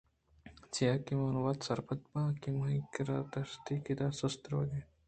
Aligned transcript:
چیا 0.73 0.93
کہ 1.05 1.13
من 1.19 1.35
وت 1.45 1.59
سرپدباں 1.67 2.27
کہ 2.41 2.49
منا 2.55 2.77
راکدی 3.07 3.41
گُشادءُ 3.49 3.83
کدی 3.85 4.05
سُست 4.19 4.41
رَوَگی 4.49 4.71
اِنت 4.81 4.89